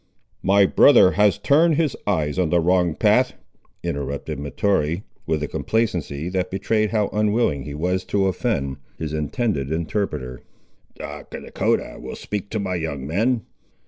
[0.41, 3.35] "My brother has turned his eyes on the wrong path,"
[3.83, 9.71] interrupted Mahtoree, with a complacency that betrayed how unwilling he was to offend his intended
[9.71, 10.41] interpreter.
[10.95, 13.45] "The Dahcotah will speak to my young men?"